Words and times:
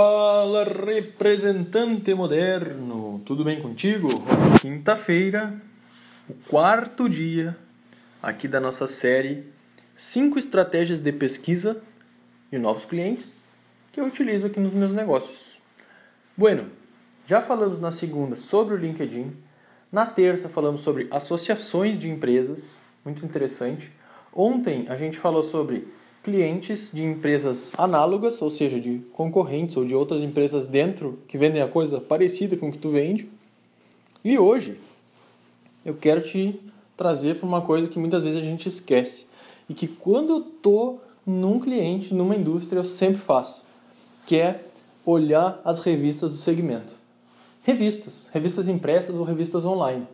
Fala, 0.00 0.62
representante 0.62 2.14
moderno, 2.14 3.20
tudo 3.24 3.42
bem 3.42 3.60
contigo? 3.60 4.08
Quinta-feira, 4.60 5.60
o 6.30 6.34
quarto 6.48 7.08
dia 7.08 7.56
aqui 8.22 8.46
da 8.46 8.60
nossa 8.60 8.86
série 8.86 9.48
5 9.96 10.38
estratégias 10.38 11.00
de 11.00 11.10
pesquisa 11.10 11.82
de 12.48 12.60
novos 12.60 12.84
clientes 12.84 13.42
que 13.90 13.98
eu 13.98 14.04
utilizo 14.04 14.46
aqui 14.46 14.60
nos 14.60 14.72
meus 14.72 14.92
negócios. 14.92 15.60
Bueno, 16.36 16.70
já 17.26 17.40
falamos 17.40 17.80
na 17.80 17.90
segunda 17.90 18.36
sobre 18.36 18.74
o 18.74 18.78
LinkedIn, 18.78 19.32
na 19.90 20.06
terça 20.06 20.48
falamos 20.48 20.80
sobre 20.80 21.08
associações 21.10 21.98
de 21.98 22.08
empresas, 22.08 22.76
muito 23.04 23.26
interessante. 23.26 23.90
Ontem 24.32 24.86
a 24.88 24.96
gente 24.96 25.18
falou 25.18 25.42
sobre 25.42 25.88
clientes 26.28 26.90
de 26.92 27.02
empresas 27.02 27.72
análogas, 27.78 28.42
ou 28.42 28.50
seja, 28.50 28.78
de 28.78 28.98
concorrentes 29.14 29.78
ou 29.78 29.84
de 29.86 29.94
outras 29.94 30.22
empresas 30.22 30.66
dentro 30.66 31.18
que 31.26 31.38
vendem 31.38 31.62
a 31.62 31.66
coisa 31.66 32.02
parecida 32.02 32.54
com 32.54 32.68
o 32.68 32.72
que 32.72 32.76
tu 32.76 32.90
vende. 32.90 33.26
E 34.22 34.38
hoje 34.38 34.76
eu 35.86 35.94
quero 35.94 36.20
te 36.20 36.60
trazer 36.98 37.36
para 37.36 37.48
uma 37.48 37.62
coisa 37.62 37.88
que 37.88 37.98
muitas 37.98 38.22
vezes 38.22 38.42
a 38.42 38.44
gente 38.44 38.68
esquece 38.68 39.24
e 39.70 39.72
que 39.72 39.88
quando 39.88 40.34
eu 40.34 40.40
tô 40.42 40.98
num 41.26 41.58
cliente, 41.58 42.12
numa 42.12 42.36
indústria, 42.36 42.80
eu 42.80 42.84
sempre 42.84 43.22
faço, 43.22 43.62
que 44.26 44.36
é 44.36 44.64
olhar 45.06 45.58
as 45.64 45.78
revistas 45.80 46.30
do 46.30 46.36
segmento. 46.36 46.92
Revistas, 47.62 48.28
revistas 48.34 48.68
impressas 48.68 49.16
ou 49.16 49.24
revistas 49.24 49.64
online. 49.64 50.06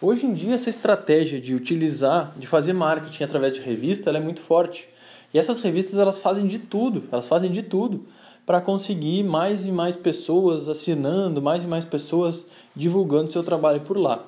Hoje 0.00 0.24
em 0.24 0.32
dia 0.32 0.54
essa 0.54 0.70
estratégia 0.70 1.38
de 1.38 1.54
utilizar, 1.54 2.32
de 2.38 2.46
fazer 2.46 2.72
marketing 2.72 3.24
através 3.24 3.52
de 3.52 3.60
revista, 3.60 4.08
ela 4.08 4.16
é 4.16 4.22
muito 4.22 4.40
forte. 4.40 4.88
E 5.32 5.38
essas 5.38 5.60
revistas 5.60 5.98
elas 5.98 6.18
fazem 6.18 6.46
de 6.46 6.58
tudo, 6.58 7.04
elas 7.10 7.26
fazem 7.26 7.50
de 7.50 7.62
tudo 7.62 8.04
para 8.44 8.60
conseguir 8.60 9.22
mais 9.22 9.64
e 9.64 9.70
mais 9.70 9.96
pessoas 9.96 10.68
assinando, 10.68 11.40
mais 11.40 11.62
e 11.62 11.66
mais 11.66 11.84
pessoas 11.84 12.46
divulgando 12.74 13.30
seu 13.30 13.42
trabalho 13.42 13.80
por 13.80 13.96
lá. 13.96 14.24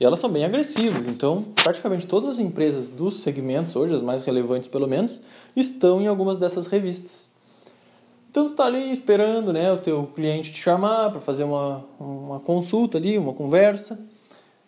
E 0.00 0.04
elas 0.04 0.18
são 0.18 0.30
bem 0.30 0.44
agressivas, 0.44 1.06
então 1.06 1.44
praticamente 1.62 2.06
todas 2.06 2.30
as 2.30 2.38
empresas 2.38 2.88
dos 2.88 3.20
segmentos, 3.20 3.76
hoje 3.76 3.94
as 3.94 4.00
mais 4.00 4.22
relevantes 4.22 4.66
pelo 4.66 4.88
menos, 4.88 5.22
estão 5.54 6.00
em 6.00 6.06
algumas 6.06 6.38
dessas 6.38 6.66
revistas. 6.66 7.28
Então 8.30 8.46
tu 8.46 8.52
está 8.52 8.64
ali 8.64 8.90
esperando 8.90 9.52
né, 9.52 9.70
o 9.70 9.76
teu 9.76 10.08
cliente 10.14 10.52
te 10.52 10.62
chamar 10.62 11.10
para 11.10 11.20
fazer 11.20 11.44
uma, 11.44 11.84
uma 11.98 12.40
consulta 12.40 12.96
ali, 12.96 13.18
uma 13.18 13.34
conversa, 13.34 14.00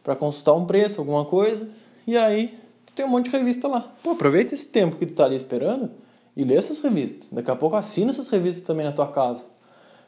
para 0.05 0.15
consultar 0.15 0.53
um 0.53 0.67
preço, 0.67 1.01
alguma 1.01 1.25
coisa, 1.25 1.69
e 2.07 2.17
aí 2.17 2.59
tem 2.95 3.05
um 3.05 3.09
monte 3.09 3.31
de 3.31 3.37
revista 3.37 3.69
lá. 3.69 3.93
Pô, 4.03 4.11
aproveita 4.11 4.55
esse 4.55 4.69
tempo 4.69 4.97
que 4.97 5.07
tu 5.07 5.15
tá 5.15 5.25
ali 5.25 5.37
esperando 5.37 5.91
e 6.37 6.45
lê 6.45 6.57
essas 6.57 6.81
revistas. 6.81 7.29
Daqui 7.31 7.51
a 7.51 7.57
pouco 7.57 7.77
assina 7.77 8.11
essas 8.11 8.29
revistas 8.29 8.65
também 8.65 8.85
na 8.85 8.93
tua 8.93 9.07
casa. 9.07 9.45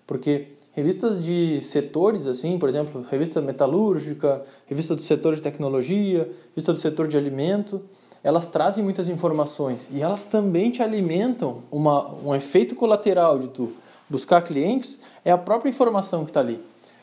Porque 0.07 0.49
revistas 0.73 1.23
de 1.23 1.61
setores, 1.61 2.27
assim, 2.27 2.59
por 2.59 2.69
exemplo, 2.69 3.07
revista 3.11 3.41
metalúrgica, 3.41 4.43
revista 4.67 4.95
do 4.95 5.03
setor 5.03 5.35
de 5.35 5.43
tecnologia, 5.43 6.29
revista 6.51 6.73
do 6.73 6.79
setor 6.79 7.09
de 7.09 7.17
alimento, 7.17 7.83
elas 8.23 8.47
trazem 8.47 8.83
muitas 8.83 9.09
informações 9.09 9.89
e 9.91 10.01
elas 10.01 10.25
também 10.25 10.71
te 10.71 10.83
alimentam 10.83 11.63
uma, 11.71 12.11
um 12.25 12.35
efeito 12.35 12.75
colateral 12.75 13.39
de 13.39 13.49
tu 13.49 13.73
buscar 14.09 14.43
clientes 14.43 15.01
é 15.25 15.31
a 15.31 15.39
própria 15.39 15.71
informação 15.71 16.25
que 16.25 16.31
está 16.31 16.41
ali. 16.41 16.61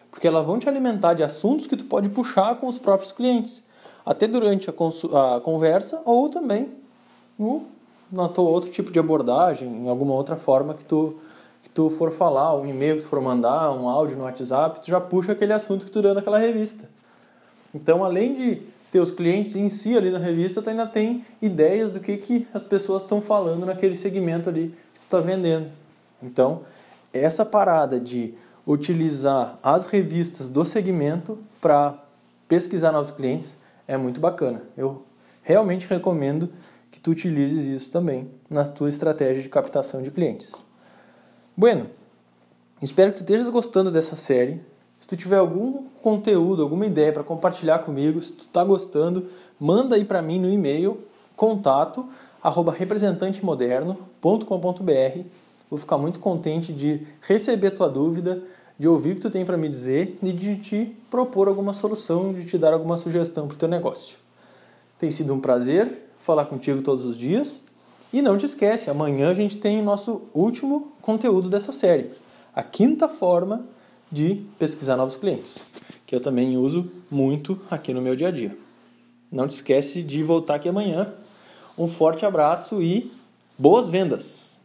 Porque 0.10 0.28
elas 0.28 0.46
vão 0.46 0.60
te 0.60 0.68
alimentar 0.68 1.14
de 1.14 1.24
assuntos 1.24 1.68
que 1.68 1.78
tu 1.78 1.86
pode 1.86 2.10
puxar 2.10 2.56
com 2.56 2.68
os 2.68 2.78
próprios 2.78 3.12
clientes 3.12 3.64
até 4.06 4.28
durante 4.28 4.70
a, 4.70 5.36
a 5.36 5.42
conversa 5.42 6.02
ou 6.06 6.30
também 6.30 6.70
no, 7.38 7.64
na 8.12 8.24
outro 8.38 8.70
tipo 8.70 8.92
de 8.92 9.00
abordagem, 9.00 9.70
em 9.70 9.90
alguma 9.90 10.14
outra 10.14 10.36
forma 10.36 10.74
que 10.74 10.84
tu, 10.84 11.16
que 11.64 11.70
tu 11.70 11.90
for 11.90 12.12
falar, 12.12 12.56
um 12.56 12.66
e-mail 12.66 12.98
que 12.98 13.04
tu 13.04 13.08
for 13.08 13.22
mandar, 13.22 13.72
um 13.72 13.88
áudio 13.88 14.18
no 14.18 14.24
WhatsApp, 14.24 14.82
tu 14.82 14.88
já 14.88 15.00
puxa 15.00 15.32
aquele 15.32 15.54
assunto 15.54 15.86
que 15.86 15.92
tu 15.92 16.02
deu 16.02 16.14
naquela 16.14 16.38
revista. 16.38 16.90
Então, 17.74 18.04
além 18.04 18.36
de 18.36 18.62
ter 18.92 19.00
os 19.00 19.12
clientes 19.12 19.56
em 19.56 19.70
si 19.70 19.98
ali 19.98 20.12
na 20.12 20.20
revista, 20.20 20.62
tu 20.62 20.70
ainda 20.70 20.86
tem 20.86 21.26
ideias 21.42 21.90
do 21.90 22.00
que, 22.00 22.18
que 22.18 22.48
as 22.54 22.62
pessoas 22.62 23.02
estão 23.02 23.22
falando 23.22 23.66
naquele 23.66 23.96
segmento 23.96 24.50
ali 24.50 24.76
que 24.94 25.00
tu 25.00 25.04
está 25.04 25.20
vendendo. 25.22 25.68
Então, 26.22 26.62
essa 27.14 27.46
parada 27.46 28.00
de 28.00 28.34
utilizar 28.68 29.58
as 29.64 29.88
revistas 29.88 30.50
do 30.50 30.66
segmento 30.66 31.40
para 31.60 31.96
pesquisar 32.48 32.92
novos 32.92 33.12
clientes 33.12 33.56
é 33.88 33.98
muito 33.98 34.20
bacana. 34.20 34.62
Eu 34.78 35.04
realmente 35.42 35.88
recomendo 35.88 36.50
que 36.90 37.00
tu 37.00 37.12
utilizes 37.12 37.66
isso 37.66 37.90
também 37.90 38.30
na 38.50 38.66
tua 38.66 38.90
estratégia 38.90 39.42
de 39.42 39.50
captação 39.50 40.02
de 40.02 40.12
clientes. 40.12 40.54
Bueno, 41.56 41.88
espero 42.82 43.12
que 43.12 43.18
tu 43.18 43.22
estejas 43.22 43.50
gostando 43.50 43.90
dessa 43.90 44.16
série. 44.16 44.62
Se 45.00 45.08
tu 45.08 45.18
tiver 45.18 45.38
algum 45.38 45.86
conteúdo, 46.02 46.62
alguma 46.62 46.86
ideia 46.86 47.12
para 47.12 47.24
compartilhar 47.24 47.80
comigo, 47.80 48.22
se 48.22 48.34
tu 48.34 48.46
está 48.46 48.64
gostando, 48.64 49.30
manda 49.60 49.96
aí 49.96 50.06
para 50.06 50.22
mim 50.22 50.40
no 50.40 50.50
e-mail 50.50 51.00
contato 51.36 52.08
arroba 52.42 52.72
representantemoderno.com.br. 52.72 55.20
Vou 55.70 55.80
ficar 55.80 55.98
muito 55.98 56.20
contente 56.20 56.74
de 56.74 57.08
receber 57.22 57.72
tua 57.72 57.88
dúvida, 57.88 58.44
de 58.82 58.88
ouvir 58.88 59.12
o 59.12 59.16
que 59.16 59.22
tu 59.22 59.30
tem 59.30 59.46
para 59.46 59.58
me 59.58 59.70
dizer 59.70 60.18
e 60.24 60.34
de 60.34 60.56
te 60.56 60.96
propor 61.08 61.48
alguma 61.48 61.72
solução, 61.72 62.34
de 62.34 62.44
te 62.48 62.58
dar 62.58 62.74
alguma 62.74 62.98
sugestão 62.98 63.48
para 63.48 63.54
o 63.54 63.58
teu 63.60 63.70
negócio. 63.70 64.18
Tem 64.98 65.12
sido 65.12 65.36
um 65.36 65.40
prazer 65.40 66.10
falar 66.18 66.46
contigo 66.46 66.82
todos 66.82 67.06
os 67.06 67.16
dias. 67.16 67.64
E 68.12 68.24
não 68.24 68.40
te 68.40 68.48
esquece, 68.48 68.90
amanhã 68.90 69.30
a 69.30 69.36
gente 69.36 69.60
tem 69.60 69.84
nosso 69.84 70.24
último 70.34 70.94
conteúdo 71.00 71.48
dessa 71.48 71.72
série, 71.72 72.10
a 72.56 72.64
quinta 72.64 73.08
forma 73.08 73.68
de 74.12 74.44
pesquisar 74.58 74.98
novos 74.98 75.16
clientes, 75.16 75.76
que 76.08 76.16
eu 76.16 76.20
também 76.20 76.58
uso 76.58 76.90
muito 77.10 77.62
aqui 77.70 77.94
no 77.94 78.02
meu 78.02 78.16
dia 78.16 78.30
a 78.30 78.32
dia. 78.32 78.58
Não 79.32 79.48
te 79.48 79.52
esquece 79.52 80.02
de 80.02 80.24
voltar 80.24 80.56
aqui 80.56 80.68
amanhã. 80.68 81.14
Um 81.78 81.88
forte 81.88 82.26
abraço 82.26 82.82
e 82.82 83.12
boas 83.60 83.88
vendas! 83.90 84.61